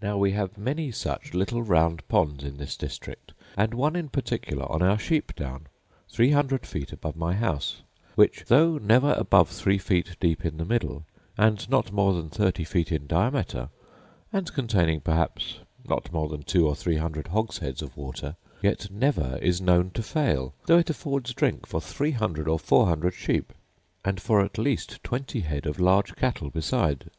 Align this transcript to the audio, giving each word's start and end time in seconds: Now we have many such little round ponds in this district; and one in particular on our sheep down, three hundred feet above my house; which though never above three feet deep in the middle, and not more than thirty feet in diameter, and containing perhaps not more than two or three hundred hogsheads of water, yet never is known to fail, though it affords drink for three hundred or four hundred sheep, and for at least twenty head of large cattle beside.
Now 0.00 0.16
we 0.16 0.32
have 0.32 0.56
many 0.56 0.90
such 0.90 1.34
little 1.34 1.62
round 1.62 2.08
ponds 2.08 2.42
in 2.42 2.56
this 2.56 2.74
district; 2.74 3.34
and 3.54 3.74
one 3.74 3.96
in 3.96 4.08
particular 4.08 4.64
on 4.72 4.80
our 4.80 4.98
sheep 4.98 5.36
down, 5.36 5.66
three 6.08 6.30
hundred 6.30 6.64
feet 6.64 6.90
above 6.90 7.16
my 7.16 7.34
house; 7.34 7.82
which 8.14 8.46
though 8.46 8.78
never 8.78 9.12
above 9.12 9.50
three 9.50 9.76
feet 9.76 10.16
deep 10.20 10.46
in 10.46 10.56
the 10.56 10.64
middle, 10.64 11.04
and 11.36 11.68
not 11.68 11.92
more 11.92 12.14
than 12.14 12.30
thirty 12.30 12.64
feet 12.64 12.90
in 12.90 13.06
diameter, 13.06 13.68
and 14.32 14.54
containing 14.54 15.02
perhaps 15.02 15.58
not 15.86 16.10
more 16.14 16.30
than 16.30 16.44
two 16.44 16.66
or 16.66 16.74
three 16.74 16.96
hundred 16.96 17.26
hogsheads 17.26 17.82
of 17.82 17.94
water, 17.94 18.36
yet 18.62 18.90
never 18.90 19.36
is 19.42 19.60
known 19.60 19.90
to 19.90 20.02
fail, 20.02 20.54
though 20.64 20.78
it 20.78 20.88
affords 20.88 21.34
drink 21.34 21.66
for 21.66 21.78
three 21.78 22.12
hundred 22.12 22.48
or 22.48 22.58
four 22.58 22.86
hundred 22.86 23.12
sheep, 23.12 23.52
and 24.02 24.18
for 24.18 24.40
at 24.40 24.56
least 24.56 25.04
twenty 25.04 25.40
head 25.40 25.66
of 25.66 25.78
large 25.78 26.16
cattle 26.16 26.48
beside. 26.48 27.10